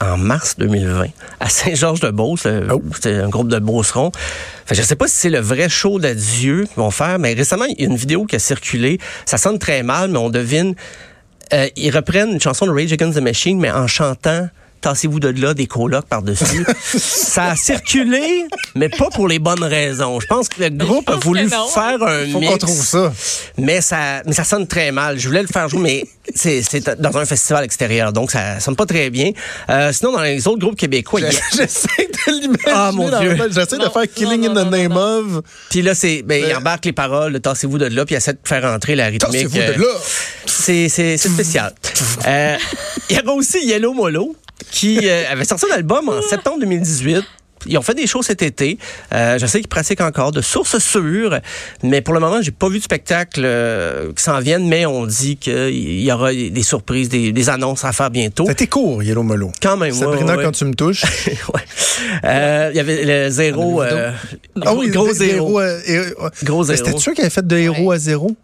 en 0.00 0.16
mars 0.16 0.56
2020 0.58 1.06
à 1.40 1.48
Saint-Georges-de-Beauce. 1.48 2.46
Oh. 2.70 2.82
C'est 3.00 3.14
un 3.14 3.28
groupe 3.28 3.48
de 3.48 3.58
Beaucerons. 3.58 4.12
Fait, 4.66 4.74
je 4.74 4.82
sais 4.82 4.96
pas 4.96 5.08
si 5.08 5.16
c'est 5.16 5.30
le 5.30 5.40
vrai 5.40 5.68
show 5.68 5.98
d'adieu 5.98 6.64
qu'ils 6.64 6.76
vont 6.76 6.90
faire, 6.90 7.18
mais 7.18 7.34
récemment, 7.34 7.64
il 7.64 7.80
y 7.80 7.84
a 7.84 7.86
une 7.86 7.96
vidéo 7.96 8.24
qui 8.24 8.36
a 8.36 8.38
circulé. 8.38 8.98
Ça 9.26 9.38
sonne 9.38 9.58
très 9.58 9.82
mal, 9.82 10.10
mais 10.10 10.18
on 10.18 10.30
devine... 10.30 10.74
Euh, 11.52 11.68
ils 11.76 11.94
reprennent 11.94 12.32
une 12.32 12.40
chanson 12.40 12.66
de 12.66 12.70
Rage 12.70 12.92
Against 12.92 13.18
the 13.18 13.22
Machine, 13.22 13.60
mais 13.60 13.70
en 13.70 13.86
chantant 13.86 14.48
Tassez-vous 14.84 15.18
de 15.18 15.28
là, 15.40 15.54
des 15.54 15.66
colocs 15.66 16.04
par-dessus. 16.04 16.66
ça 16.98 17.44
a 17.52 17.56
circulé, 17.56 18.44
mais 18.74 18.90
pas 18.90 19.08
pour 19.08 19.28
les 19.28 19.38
bonnes 19.38 19.64
raisons. 19.64 20.20
Je 20.20 20.26
pense 20.26 20.50
que 20.50 20.62
le 20.62 20.68
groupe 20.68 21.08
a 21.08 21.16
voulu 21.16 21.48
faire 21.48 22.02
un 22.02 22.26
Faut 22.30 22.38
mix. 22.38 22.52
qu'on 22.52 22.58
trouve 22.58 22.84
ça. 22.84 23.10
Mais 23.56 23.80
ça, 23.80 24.22
mais 24.26 24.34
ça 24.34 24.44
sonne 24.44 24.66
très 24.66 24.92
mal. 24.92 25.18
Je 25.18 25.26
voulais 25.26 25.40
le 25.40 25.48
faire 25.48 25.70
jouer, 25.70 25.80
mais 25.80 26.04
c'est, 26.34 27.00
dans 27.00 27.16
un 27.16 27.24
festival 27.24 27.64
extérieur, 27.64 28.12
donc 28.12 28.30
ça 28.30 28.60
sonne 28.60 28.76
pas 28.76 28.84
très 28.84 29.08
bien. 29.08 29.30
Euh, 29.70 29.90
sinon, 29.90 30.12
dans 30.12 30.20
les 30.22 30.46
autres 30.46 30.58
groupes 30.58 30.76
québécois, 30.76 31.20
il 31.20 31.24
y 31.24 31.26
a- 31.28 31.30
J'essaie 31.56 32.06
de 32.06 32.32
l'imaginer. 32.32 32.58
Ah, 32.74 32.90
mon 32.92 33.08
Dieu. 33.20 33.38
J'essaie 33.52 33.78
de 33.78 33.88
faire 33.88 34.02
Killing 34.14 34.42
non, 34.42 34.50
in 34.50 34.64
the 34.64 34.64
non, 34.66 34.70
Name 34.70 34.92
non. 34.92 35.36
of. 35.38 35.42
puis 35.70 35.80
là, 35.80 35.94
c'est, 35.94 36.20
ben, 36.22 36.42
il 36.42 36.48
Mais- 36.48 36.54
embarque 36.56 36.84
les 36.84 36.92
paroles, 36.92 37.40
tassez-vous 37.40 37.78
de 37.78 37.86
là, 37.86 38.04
puis 38.04 38.16
il 38.16 38.18
essaie 38.18 38.34
de 38.34 38.38
faire 38.44 38.66
entrer 38.66 38.96
la 38.96 39.06
rythmique. 39.06 39.32
Tassez-vous 39.32 39.56
de 39.56 39.62
euh, 39.62 39.76
là. 39.78 39.98
C'est, 40.44 41.16
spécial. 41.16 41.72
Euh, 42.26 42.56
Il 43.08 43.16
y 43.16 43.18
avait 43.18 43.30
aussi 43.30 43.64
Yellow 43.66 43.94
Molo, 43.94 44.34
qui 44.70 45.00
euh, 45.08 45.24
avait 45.30 45.44
sorti 45.44 45.66
un 45.70 45.74
album 45.74 46.08
en 46.08 46.22
septembre 46.22 46.58
2018. 46.60 47.24
Ils 47.66 47.78
ont 47.78 47.82
fait 47.82 47.94
des 47.94 48.06
shows 48.06 48.22
cet 48.22 48.42
été. 48.42 48.78
Euh, 49.12 49.38
je 49.38 49.46
sais 49.46 49.60
qu'ils 49.60 49.68
pratiquent 49.68 50.00
encore 50.00 50.32
de 50.32 50.40
sources 50.40 50.78
sûres, 50.78 51.38
mais 51.82 52.02
pour 52.02 52.14
le 52.14 52.20
moment, 52.20 52.42
j'ai 52.42 52.50
pas 52.50 52.68
vu 52.68 52.78
de 52.78 52.84
spectacle 52.84 53.42
euh, 53.44 54.12
qui 54.12 54.22
s'en 54.22 54.38
viennent, 54.40 54.68
mais 54.68 54.86
on 54.86 55.06
dit 55.06 55.36
qu'il 55.36 56.00
y 56.00 56.12
aura 56.12 56.32
des 56.32 56.62
surprises, 56.62 57.08
des, 57.08 57.32
des 57.32 57.48
annonces 57.48 57.84
à 57.84 57.92
faire 57.92 58.10
bientôt. 58.10 58.44
C'était 58.46 58.66
court, 58.66 59.02
Yellow 59.02 59.22
Molo. 59.22 59.50
Quand 59.62 59.76
même, 59.76 59.92
Sabrina, 59.92 60.32
ouais, 60.32 60.38
ouais. 60.38 60.44
quand 60.44 60.52
tu 60.52 60.64
me 60.64 60.74
touches. 60.74 61.04
Ouais. 61.52 61.60
Euh, 62.24 62.70
Il 62.72 62.76
y 62.76 62.80
avait 62.80 63.04
le 63.04 63.30
zéro. 63.30 63.82
Euh, 63.82 64.10
ah 64.62 64.74
oui, 64.74 64.88
gros 64.88 65.12
zéro. 65.12 65.60
Gros 66.42 66.64
zéro. 66.64 66.76
C'était 66.76 66.98
sûr 66.98 67.12
qu'il 67.12 67.22
avait 67.22 67.30
fait 67.30 67.46
de 67.46 67.56
héros 67.56 67.92
à 67.92 67.98
zéro? 67.98 68.34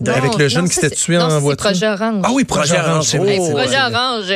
Non, 0.00 0.12
Avec 0.12 0.36
le 0.36 0.48
jeune 0.48 0.62
non, 0.62 0.68
qui 0.68 0.74
s'était 0.74 0.90
tué 0.90 1.16
non, 1.16 1.24
en 1.24 1.38
voiture. 1.38 1.66
Projet 1.70 1.88
Orange. 1.88 2.22
Ah 2.24 2.30
oui, 2.32 2.44
Projet 2.44 2.74
Projet 2.74 2.90
Orange, 2.90 3.04
c'est 3.06 3.18
vrai. 3.18 3.38
Orange. 3.38 3.46
c'est 3.46 3.52
vrai. 3.52 3.64
Projet 3.64 3.94
Orange. 3.94 4.32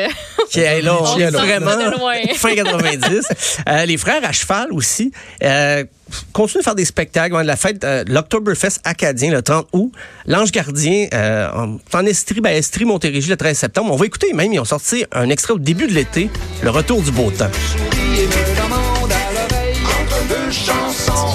qui 0.50 0.60
est 0.60 0.82
là, 0.82 0.96
On 1.00 1.18
est 1.18 1.30
vraiment 1.30 1.76
de 1.76 2.34
fin 2.34 2.54
90. 2.54 3.28
Euh, 3.68 3.84
les 3.84 3.96
frères 3.96 4.24
à 4.24 4.32
cheval 4.32 4.68
aussi 4.72 5.12
euh, 5.42 5.84
continuent 6.32 6.60
de 6.60 6.64
faire 6.64 6.74
des 6.74 6.84
spectacles. 6.84 7.34
Ouais, 7.34 7.44
la 7.44 7.56
fête, 7.56 7.82
euh, 7.84 8.04
l'Octoberfest 8.06 8.80
acadien 8.84 9.30
le 9.30 9.42
30 9.42 9.68
août. 9.72 9.92
L'Ange 10.26 10.52
Gardien 10.52 11.08
euh, 11.12 11.48
en, 11.52 11.78
en 11.92 12.06
Estrie, 12.06 12.40
ben, 12.40 12.50
Estrie, 12.50 12.84
Montérégie 12.84 13.28
le 13.30 13.36
13 13.36 13.56
septembre. 13.56 13.92
On 13.92 13.96
va 13.96 14.06
écouter 14.06 14.32
même, 14.32 14.52
ils 14.52 14.60
ont 14.60 14.64
sorti 14.64 15.04
un 15.12 15.28
extrait 15.30 15.54
au 15.54 15.58
début 15.58 15.86
de 15.86 15.92
l'été, 15.92 16.30
le 16.62 16.70
retour 16.70 17.02
du 17.02 17.10
beau 17.10 17.30
temps. 17.30 17.46
entre 19.84 20.28
deux 20.28 20.50
chansons 20.50 21.25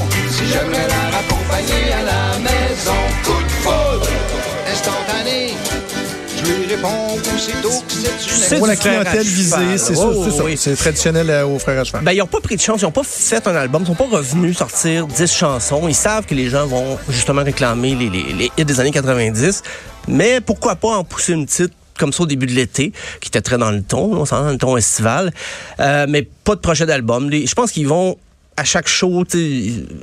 lui 6.54 6.66
réponds 6.68 7.16
aussitôt 7.36 7.70
que 7.88 7.94
c'est 8.20 8.56
une 8.58 8.62
C'est 8.62 8.68
la 8.68 8.76
clientèle 8.76 9.24
visée, 9.24 9.78
c'est 9.78 9.96
Oh, 9.98 10.30
ça, 10.30 10.44
c'est 10.56 10.76
traditionnel 10.76 11.30
euh, 11.30 11.46
aux 11.46 11.60
frères 11.60 11.80
à 11.80 11.84
cheval. 11.84 12.04
Ben, 12.04 12.12
ils 12.12 12.20
n'ont 12.20 12.28
pas 12.28 12.42
pris 12.42 12.56
de 12.56 12.62
chance, 12.62 12.82
ils 12.82 12.86
n'ont 12.86 12.92
pas 12.92 13.04
fait 13.04 13.48
un 13.48 13.56
album, 13.56 13.84
ils 13.84 13.88
sont 13.88 13.96
pas 13.96 14.08
revenus 14.08 14.58
sortir 14.58 15.08
10 15.08 15.32
chansons. 15.32 15.88
Ils 15.88 15.96
savent 15.96 16.26
que 16.26 16.36
les 16.36 16.50
gens 16.50 16.66
vont 16.68 16.98
justement 17.10 17.44
réclamer 17.44 17.96
les, 17.96 18.10
les, 18.10 18.34
les 18.34 18.52
hits 18.58 18.66
des 18.66 18.80
années 18.80 18.92
90. 18.92 19.64
Mais 20.08 20.42
pourquoi 20.42 20.76
pas 20.76 20.90
en 20.90 21.04
pousser 21.04 21.34
une 21.34 21.46
petite 21.46 21.74
comme 21.98 22.14
ça 22.14 22.24
au 22.24 22.26
début 22.26 22.48
de 22.48 22.54
l'été, 22.54 22.94
qui 23.20 23.28
était 23.28 23.42
très 23.42 23.60
dans 23.60 23.70
le 23.70 23.84
ton, 23.84 24.16
on 24.16 24.24
dans 24.24 24.50
le 24.50 24.58
ton 24.58 24.76
estival. 24.76 25.32
Euh, 25.80 26.08
mais 26.10 26.28
pas 26.44 26.56
de 26.56 26.60
projet 26.60 26.88
d'album. 26.88 27.32
Je 27.32 27.54
pense 27.54 27.72
qu'ils 27.72 27.88
vont 27.88 28.18
à 28.58 28.64
chaque 28.64 28.88
show, 28.88 29.24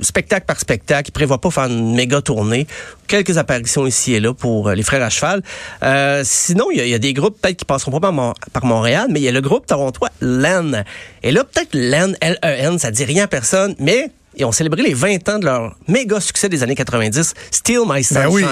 spectacle 0.01 0.45
par 0.45 0.59
spectacle. 0.59 1.09
Ils 1.09 1.11
prévoient 1.11 1.39
pas 1.39 1.51
faire 1.51 1.65
une 1.65 1.95
méga 1.95 2.21
tournée. 2.21 2.67
Quelques 3.07 3.37
apparitions 3.37 3.85
ici 3.87 4.13
et 4.13 4.19
là 4.19 4.33
pour 4.33 4.67
euh, 4.69 4.75
les 4.75 4.83
frères 4.83 5.03
à 5.03 5.09
cheval. 5.09 5.41
Euh, 5.83 6.23
sinon, 6.25 6.65
il 6.71 6.77
y, 6.77 6.81
a- 6.81 6.85
il 6.85 6.89
y 6.91 6.93
a 6.95 6.99
des 6.99 7.13
groupes 7.13 7.39
peut-être 7.41 7.57
qui 7.57 7.65
passeront 7.65 7.91
pas 7.91 7.99
par, 7.99 8.11
Mon- 8.13 8.33
par 8.51 8.65
Montréal, 8.65 9.07
mais 9.09 9.19
il 9.19 9.23
y 9.23 9.27
a 9.27 9.31
le 9.31 9.41
groupe 9.41 9.65
torontois 9.65 10.09
LEN. 10.21 10.83
Et 11.23 11.31
là, 11.31 11.43
peut-être 11.43 11.73
LEN, 11.73 12.15
L-E-N, 12.21 12.79
ça 12.79 12.91
dit 12.91 13.05
rien 13.05 13.23
à 13.25 13.27
personne, 13.27 13.75
mais 13.79 14.11
ils 14.35 14.45
ont 14.45 14.51
célébré 14.51 14.81
les 14.83 14.93
20 14.93 15.27
ans 15.29 15.39
de 15.39 15.45
leur 15.45 15.75
méga 15.87 16.19
succès 16.19 16.49
des 16.49 16.61
années 16.63 16.75
90, 16.75 17.33
Steal 17.51 17.81
My 17.87 18.01
Ben 18.11 18.27
oui. 18.29 18.43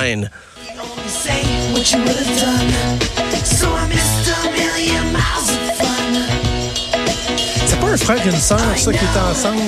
Un 7.97 8.05
frère 8.05 8.25
et 8.25 8.29
une 8.29 8.35
sœur, 8.35 8.59
ça, 8.75 8.91
qui 8.91 8.99
est 8.99 9.19
ensemble. 9.19 9.61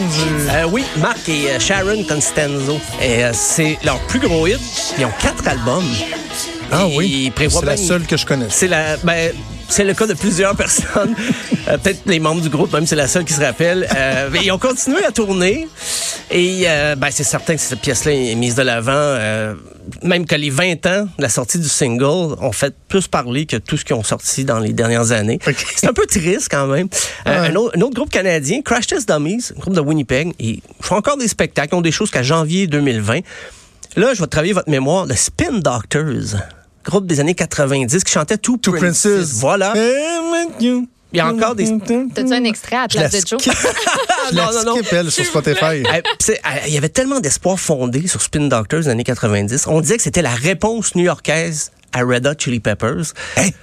Euh, 0.49 0.67
oui, 0.71 0.83
Mark 0.97 1.27
et 1.27 1.49
euh, 1.49 1.59
Sharon 1.59 2.03
Constanzo. 2.03 2.79
Et 3.01 3.23
euh, 3.23 3.31
c'est 3.33 3.77
leur 3.83 3.99
plus 4.01 4.19
gros 4.19 4.45
hit. 4.45 4.59
Ils 4.97 5.05
ont 5.05 5.11
quatre 5.19 5.47
albums. 5.47 5.85
Ah 6.71 6.85
oui, 6.95 7.31
c'est 7.35 7.65
la 7.65 7.77
seule 7.77 8.05
que 8.05 8.17
je 8.17 8.25
connais. 8.25 8.45
C'est 8.49 8.67
la, 8.67 8.97
ben, 8.97 9.31
c'est 9.69 9.83
le 9.85 9.93
cas 9.93 10.07
de 10.07 10.13
plusieurs 10.13 10.55
personnes. 10.55 11.15
Euh, 11.67 11.77
Peut-être 11.77 12.01
les 12.07 12.19
membres 12.19 12.41
du 12.41 12.49
groupe, 12.49 12.73
même 12.73 12.85
c'est 12.87 12.95
la 12.95 13.07
seule 13.07 13.23
qui 13.25 13.33
se 13.33 13.41
rappelle. 13.41 13.87
Euh, 13.95 14.29
ils 14.43 14.51
ont 14.51 14.57
continué 14.57 15.03
à 15.05 15.11
tourner. 15.11 15.67
Et 16.31 16.63
euh, 16.67 16.95
ben, 16.95 17.09
c'est 17.11 17.23
certain 17.23 17.55
que 17.55 17.61
cette 17.61 17.79
pièce-là 17.79 18.11
est 18.13 18.35
mise 18.35 18.55
de 18.55 18.61
l'avant. 18.63 18.91
euh, 18.93 19.53
même 20.03 20.25
que 20.27 20.35
les 20.35 20.49
20 20.51 20.85
ans 20.85 21.07
de 21.17 21.21
la 21.23 21.29
sortie 21.29 21.57
du 21.57 21.67
single 21.67 22.35
ont 22.39 22.51
fait 22.51 22.75
plus 22.87 23.07
parler 23.07 23.45
que 23.47 23.57
tout 23.57 23.75
ce 23.77 23.83
qu'ils 23.85 23.95
ont 23.95 24.03
sorti 24.03 24.45
dans 24.45 24.59
les 24.59 24.71
dernières 24.73 25.11
années. 25.11 25.39
C'est 25.75 25.87
un 25.87 25.93
peu 25.93 26.05
triste 26.05 26.47
quand 26.51 26.67
même. 26.67 26.87
Euh, 27.27 27.41
Ouais. 27.41 27.47
un, 27.49 27.55
autre, 27.55 27.77
un 27.77 27.81
autre 27.81 27.95
groupe 27.95 28.09
canadien, 28.11 28.61
Crash 28.61 28.85
Test 28.87 29.09
Dummies, 29.09 29.45
un 29.55 29.59
groupe 29.59 29.73
de 29.73 29.79
Winnipeg, 29.81 30.33
ils 30.39 30.61
font 30.79 30.95
encore 30.95 31.17
des 31.17 31.27
spectacles, 31.27 31.69
ils 31.73 31.77
ont 31.77 31.81
des 31.81 31.91
choses 31.91 32.11
qu'à 32.11 32.21
janvier 32.23 32.67
2020. 32.67 33.19
Là, 33.95 34.13
je 34.13 34.21
vais 34.21 34.27
travailler 34.27 34.53
votre 34.53 34.69
mémoire. 34.69 35.05
Le 35.07 35.15
Spin 35.15 35.53
Doctors, 35.59 36.37
groupe 36.89 37.07
des 37.07 37.19
années 37.19 37.35
90 37.35 38.03
qui 38.03 38.11
chantait 38.11 38.37
Two, 38.37 38.57
Two 38.57 38.71
Princess. 38.73 39.11
Princess. 39.13 39.33
Voilà. 39.39 39.73
Il 41.11 41.17
y 41.17 41.19
a 41.19 41.27
encore 41.27 41.55
des- 41.55 41.65
T'as-tu 42.13 42.33
un 42.33 42.43
extrait 42.43 42.75
à 42.75 42.81
la 42.81 42.87
Je 42.91 42.99
la 42.99 43.09
place 43.09 43.23
de 43.23 43.27
Joe? 43.27 43.41
je 44.29 44.35
non, 44.35 44.43
non, 44.53 44.75
non. 44.75 44.81
elle, 44.91 45.09
sur 45.09 45.25
Spotify. 45.25 45.83
Il 46.67 46.73
y 46.73 46.77
avait 46.77 46.89
tellement 46.89 47.19
d'espoir 47.19 47.59
fondé 47.59 48.07
sur 48.07 48.21
Spin 48.21 48.47
Doctors 48.47 48.81
des 48.81 48.87
années 48.89 49.03
90. 49.03 49.65
On 49.67 49.81
disait 49.81 49.97
que 49.97 50.03
c'était 50.03 50.21
la 50.21 50.35
réponse 50.35 50.93
new-yorkaise 50.95 51.71
à 51.93 52.01
Red 52.03 52.25
Hot 52.27 52.33
Chili 52.37 52.59
Peppers. 52.59 53.13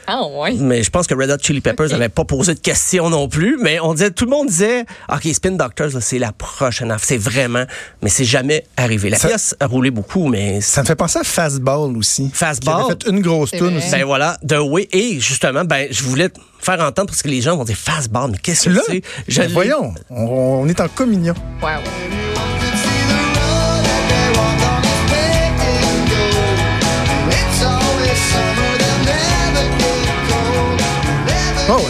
Ah, 0.07 0.27
ouais. 0.27 0.55
Mais 0.55 0.83
je 0.83 0.91
pense 0.91 1.07
que 1.07 1.15
Red 1.15 1.31
Hot 1.31 1.39
Chili 1.43 1.61
Peppers 1.61 1.89
n'avait 1.91 2.09
pas 2.09 2.25
posé 2.25 2.55
de 2.55 2.61
questions 2.61 3.11
non 3.11 3.29
plus. 3.29 3.59
Mais 3.61 3.81
on 3.81 3.95
disait, 3.95 4.11
tout 4.11 4.25
le 4.25 4.31
monde 4.31 4.49
disait, 4.49 4.85
OK, 5.13 5.25
Spin 5.33 5.53
Doctors, 5.53 5.91
c'est 6.01 6.19
la 6.19 6.33
prochaine 6.33 6.91
affaire. 6.91 7.07
C'est 7.07 7.17
vraiment, 7.19 7.65
mais 8.03 8.09
c'est 8.09 8.25
jamais 8.25 8.65
arrivé. 8.77 9.11
La 9.11 9.19
Ça- 9.19 9.29
pièce 9.29 9.55
a 9.61 9.67
roulé 9.67 9.91
beaucoup, 9.91 10.29
mais 10.29 10.61
Ça 10.61 10.83
me 10.83 10.87
fait 10.87 10.97
penser 10.97 11.19
à 11.19 11.25
Fastball 11.25 11.97
aussi. 11.97 12.31
Fastball? 12.33 12.75
Qui 12.87 12.91
avait 12.93 13.05
fait 13.05 13.11
une 13.11 13.21
grosse 13.23 13.51
tune 13.53 13.77
aussi. 13.77 13.91
Ben 13.91 14.05
voilà, 14.05 14.37
The 14.49 14.57
Way. 14.61 14.89
Et 14.93 15.21
justement, 15.21 15.65
ben, 15.65 15.87
je 15.91 16.03
voulais 16.03 16.29
te 16.29 16.39
faire 16.59 16.81
entendre 16.81 17.07
parce 17.09 17.23
que 17.23 17.29
les 17.29 17.41
gens 17.41 17.57
vont 17.57 17.65
dire 17.65 17.77
Fastball, 17.77 18.31
mais 18.33 18.39
qu'est-ce 18.39 18.69
que 18.69 18.75
c'est? 18.87 19.03
Je 19.29 19.41
Ben 19.43 19.51
voyons, 19.53 19.95
on, 20.11 20.25
on 20.63 20.69
est 20.69 20.81
en 20.81 20.89
communion. 20.89 21.35
Wow. 21.63 22.26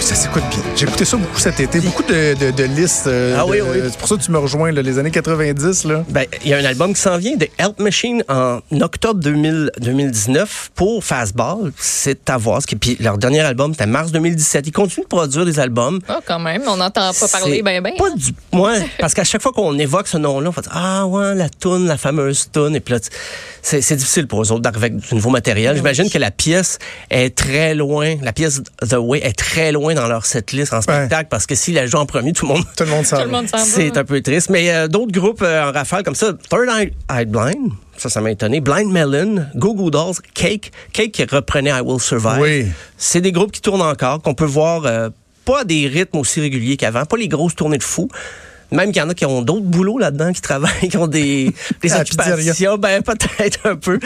Ça 0.07 0.15
s'écoute 0.15 0.45
bien? 0.51 0.61
J'ai 0.77 0.87
écouté 0.87 1.05
ça 1.05 1.17
beaucoup 1.17 1.41
cet 1.41 1.59
été. 1.59 1.81
Beaucoup 1.81 2.05
de, 2.05 2.35
de, 2.35 2.51
de 2.53 2.63
listes. 2.65 3.09
euh, 3.09 3.35
Ah 3.39 3.45
oui, 3.45 3.59
de- 3.59 3.63
oui. 3.65 3.79
C'est 3.91 3.99
pour 3.99 4.09
ça 4.09 4.15
que 4.17 4.23
tu 4.23 4.31
me 4.31 4.39
rejoins, 4.39 4.71
là, 4.71 4.81
les 4.81 4.99
années 5.01 5.11
90. 5.11 5.85
Là. 5.85 6.05
Ben, 6.09 6.27
il 6.45 6.51
y 6.51 6.55
a 6.55 6.59
un 6.59 6.65
album 6.65 6.95
qui 6.95 7.01
s'en 7.01 7.19
vient 7.19 7.35
de 7.37 7.49
Help 7.59 7.81
Machine 7.81 8.23
en 8.29 8.61
octobre 8.81 9.19
2000 9.21 9.73
2019 9.81 10.71
pour 10.77 11.03
Fastball. 11.03 11.73
C'est 11.77 12.31
à 12.31 12.37
voir. 12.37 12.63
ce 12.63 12.69
qui- 12.69 12.77
Puis 12.77 12.97
leur 13.01 13.19
dernier 13.19 13.41
album, 13.41 13.73
c'était 13.73 13.87
mars 13.87 14.13
2017. 14.13 14.69
Ils 14.69 14.73
continuent 14.73 15.05
de 15.05 15.09
produire 15.09 15.45
des 15.45 15.59
albums. 15.59 15.99
Ah, 16.09 16.21
quand 16.25 16.39
même, 16.39 16.63
on 16.69 16.77
n'entend 16.77 17.11
pas 17.13 17.29
parler 17.29 17.63
ben 17.63 17.83
ben. 17.83 17.95
Pas 17.99 18.11
du, 18.11 18.33
ouais, 18.53 18.87
parce 19.01 19.13
qu'à 19.13 19.25
chaque 19.25 19.43
fois 19.43 19.53
qu'on 19.53 19.77
évoque 19.77 20.07
ce 20.07 20.19
nom-là, 20.19 20.51
on 20.51 20.53
fait 20.53 20.69
ah 20.71 21.05
ouais 21.07 21.35
la 21.35 21.49
toune, 21.49 21.87
la 21.89 21.97
fameuse 21.97 22.49
toune, 22.53 22.77
et 22.77 22.81
puis 22.81 22.95
là, 22.95 23.01
c'est 23.63 23.81
c'est 23.81 23.97
difficile 23.97 24.29
pour 24.29 24.41
eux 24.43 24.53
autres 24.53 24.61
d'arriver 24.63 24.87
avec 24.87 24.99
du 24.99 25.15
nouveau 25.17 25.31
matériel. 25.31 25.75
J'imagine 25.77 26.09
que 26.09 26.19
la 26.19 26.31
pièce 26.31 26.79
est 27.11 27.35
très 27.37 27.75
loin, 27.75 28.15
la 28.23 28.33
pièce 28.33 28.63
The 28.89 28.95
Way 28.99 29.21
est 29.25 29.33
très 29.37 29.73
loin 29.73 29.95
dans 29.97 30.07
leur 30.07 30.25
setlist 30.25 30.73
en 30.73 30.81
spectacle 30.81 31.29
parce 31.29 31.47
que 31.47 31.55
s'ils 31.55 31.75
la 31.75 31.87
jouent 31.87 31.99
en 31.99 32.07
premier, 32.07 32.33
tout 32.33 32.47
le 32.47 32.55
monde 32.55 32.65
Tout 32.77 32.85
le 32.85 32.91
monde 32.91 33.47
c'est 33.57 33.97
un 33.97 34.05
peu 34.05 34.21
triste. 34.21 34.51
Mais 34.51 34.71
euh, 34.71 34.89
d'autres 34.89 35.13
groupes 35.13 35.43
euh, 35.43 35.69
en 35.69 35.73
rafale 35.73 36.05
comme 36.05 36.15
ça, 36.15 36.33
Third 36.49 36.69
Eye, 36.69 36.93
Eye 37.11 37.25
Blind, 37.25 37.73
ça, 37.97 38.09
ça 38.09 38.21
m'a 38.21 38.31
étonné. 38.31 38.61
Blind 38.61 38.91
Melon, 38.93 39.47
Go 39.57 39.75
Go 39.75 39.91
Dolls, 39.91 40.17
Cake, 40.35 40.71
Cake 40.93 41.13
qui 41.13 41.25
reprenait 41.25 41.71
I 41.71 41.81
Will 41.81 42.01
Survive. 42.01 42.41
Oui. 42.41 42.67
C'est 42.97 43.21
des 43.21 43.33
groupes 43.33 43.53
qui 43.53 43.61
tournent 43.61 43.83
encore, 43.83 44.23
qu'on 44.23 44.35
peut 44.35 44.45
voir 44.45 44.85
euh, 44.85 45.09
pas 45.45 45.61
à 45.61 45.65
des 45.65 45.89
rythmes 45.89 46.19
aussi 46.19 46.41
réguliers 46.41 46.77
qu'avant, 46.77 47.05
pas 47.05 47.17
les 47.17 47.29
grosses 47.29 47.55
tournées 47.55 47.79
de 47.79 47.83
fous. 47.83 48.09
Même 48.73 48.91
qu'il 48.93 49.01
y 49.01 49.05
en 49.05 49.09
a 49.09 49.15
qui 49.15 49.25
ont 49.25 49.43
d'autres 49.43 49.65
boulots 49.65 49.99
là-dedans, 49.99 50.33
qui 50.33 50.41
travaillent, 50.41 50.89
qui 50.91 50.97
ont 50.97 51.07
des, 51.07 51.47
des 51.47 51.55
pizzeria. 51.81 52.01
occupations. 52.03 52.79
Ben, 52.79 53.03
peut-être 53.03 53.61
un 53.65 53.77
peu. 53.77 53.99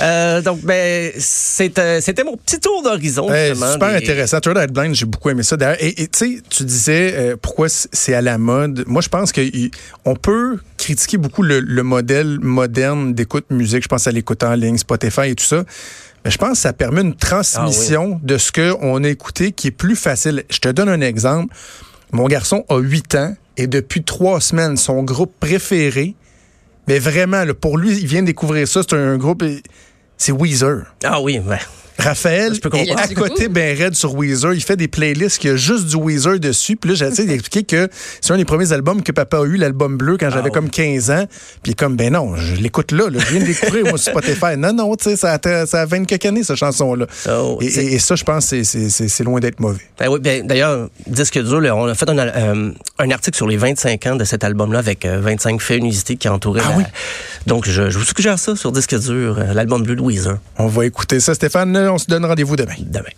Euh, 0.00 0.40
donc, 0.40 0.60
ben, 0.62 1.10
euh, 1.14 2.00
c'était 2.00 2.24
mon 2.24 2.36
petit 2.36 2.58
tour 2.58 2.82
d'horizon. 2.82 3.28
Super 3.28 3.90
des- 3.90 3.96
intéressant. 3.96 4.40
Third 4.40 4.56
Eye 4.56 4.66
Blind, 4.68 4.94
j'ai 4.94 5.04
beaucoup 5.06 5.28
aimé 5.30 5.42
ça. 5.42 5.56
D'ailleurs, 5.56 5.76
et 5.80 6.02
et, 6.02 6.08
tu 6.08 6.18
sais, 6.36 6.42
tu 6.48 6.64
disais 6.64 7.12
euh, 7.16 7.36
pourquoi 7.40 7.68
c'est 7.68 8.14
à 8.14 8.22
la 8.22 8.38
mode. 8.38 8.84
Moi, 8.86 9.02
je 9.02 9.08
pense 9.08 9.32
qu'on 9.32 10.14
peut 10.16 10.58
critiquer 10.76 11.18
beaucoup 11.18 11.42
le, 11.42 11.60
le 11.60 11.82
modèle 11.82 12.38
moderne 12.40 13.12
d'écoute 13.14 13.46
musique. 13.50 13.82
Je 13.82 13.88
pense 13.88 14.06
à 14.06 14.10
l'écoute 14.12 14.42
en 14.42 14.54
ligne, 14.54 14.78
Spotify 14.78 15.28
et 15.30 15.34
tout 15.34 15.44
ça. 15.44 15.64
Mais 16.24 16.30
je 16.30 16.38
pense 16.38 16.52
que 16.52 16.58
ça 16.58 16.72
permet 16.72 17.02
une 17.02 17.14
transmission 17.14 18.20
de 18.22 18.38
ce 18.38 18.52
qu'on 18.52 19.04
a 19.04 19.08
écouté 19.08 19.52
qui 19.52 19.68
est 19.68 19.72
plus 19.72 19.96
facile. 19.96 20.44
Je 20.50 20.58
te 20.58 20.68
donne 20.68 20.88
un 20.88 21.00
exemple. 21.00 21.54
Mon 22.12 22.26
garçon 22.26 22.64
a 22.68 22.78
8 22.78 23.14
ans 23.16 23.36
et 23.58 23.66
depuis 23.66 24.04
trois 24.04 24.40
semaines, 24.40 24.76
son 24.76 25.02
groupe 25.02 25.34
préféré, 25.40 26.14
mais 26.86 27.00
vraiment, 27.00 27.44
pour 27.60 27.76
lui, 27.76 27.98
il 27.98 28.06
vient 28.06 28.22
de 28.22 28.26
découvrir 28.26 28.66
ça. 28.66 28.80
C'est 28.88 28.96
un 28.96 29.18
groupe, 29.18 29.44
c'est 30.16 30.32
Weezer. 30.32 30.84
Ah 31.04 31.20
oui, 31.20 31.40
ben. 31.40 31.58
Raphaël 31.98 32.54
Je 32.54 32.60
peux 32.60 32.74
est 32.76 32.90
à 32.92 33.08
côté 33.08 33.48
ben 33.48 33.76
raide 33.76 33.94
sur 33.94 34.14
Weezer. 34.14 34.54
Il 34.54 34.62
fait 34.62 34.76
des 34.76 34.88
playlists 34.88 35.38
qui 35.38 35.48
a 35.48 35.56
juste 35.56 35.86
du 35.86 35.96
Weezer 35.96 36.38
dessus. 36.38 36.76
Puis 36.76 36.90
là, 36.90 36.96
j'essaie 36.96 37.24
d'expliquer 37.24 37.64
que 37.64 37.88
c'est 38.20 38.32
un 38.32 38.36
des 38.36 38.44
premiers 38.44 38.72
albums 38.72 39.02
que 39.02 39.10
papa 39.12 39.38
a 39.38 39.44
eu, 39.44 39.56
l'album 39.56 39.96
bleu, 39.96 40.16
quand 40.18 40.30
j'avais 40.30 40.50
oui. 40.50 40.52
comme 40.54 40.70
15 40.70 41.10
ans. 41.10 41.24
Puis 41.28 41.58
il 41.66 41.70
est 41.72 41.74
comme, 41.74 41.96
ben 41.96 42.12
non, 42.12 42.36
je 42.36 42.54
l'écoute 42.56 42.92
là, 42.92 43.08
là. 43.10 43.18
Je 43.18 43.30
viens 43.32 43.40
de 43.40 43.46
découvrir, 43.46 43.86
moi, 43.86 43.98
sur 43.98 44.12
Spotify. 44.12 44.56
Non, 44.56 44.72
non, 44.72 44.94
tu 44.96 45.10
sais, 45.10 45.16
ça, 45.16 45.38
a- 45.42 45.66
ça 45.66 45.80
a 45.82 45.86
20 45.86 46.04
quelques 46.04 46.26
années, 46.26 46.44
cette 46.44 46.56
chanson-là. 46.56 47.06
Oh, 47.30 47.58
et, 47.60 47.68
c'est- 47.68 47.84
et- 47.84 47.94
et 47.94 47.98
ça, 47.98 48.14
je 48.14 48.24
pense, 48.24 48.46
c'est- 48.46 49.24
loin 49.24 49.40
d'être 49.40 49.58
mauvais. 49.58 49.80
Ben 49.98 50.08
oui, 50.08 50.20
ben, 50.20 50.46
d'ailleurs, 50.46 50.88
disque 51.06 51.42
dur, 51.42 51.60
là, 51.60 51.74
on 51.74 51.86
a 51.86 51.94
fait 51.94 52.08
un, 52.08 52.16
euh, 52.18 52.70
un 53.00 53.10
article 53.10 53.36
sur 53.36 53.48
les 53.48 53.56
25 53.56 54.06
ans 54.06 54.14
de 54.16 54.24
cet 54.24 54.44
album-là 54.44 54.78
avec 54.78 55.04
euh, 55.04 55.20
25 55.20 55.60
faits 55.60 55.78
inusités 55.80 56.14
qui 56.16 56.28
entouraient 56.28 56.62
Ah 56.64 56.70
la- 56.70 56.76
oui? 56.76 56.84
Donc, 57.46 57.66
je, 57.68 57.90
je 57.90 57.98
vous 57.98 58.04
suggère 58.04 58.38
ça 58.38 58.54
sur 58.54 58.70
disque 58.72 58.96
dur, 58.98 59.36
euh, 59.38 59.52
l'album 59.54 59.82
bleu 59.82 59.96
de 59.96 60.00
Weezer, 60.02 60.38
On 60.58 60.68
va 60.68 60.86
écouter 60.86 61.18
ça, 61.20 61.34
Stéphane. 61.34 61.87
On 61.90 61.98
se 61.98 62.06
donne 62.06 62.26
rendez-vous 62.26 62.56
demain. 62.56 62.74
demain. 62.78 63.08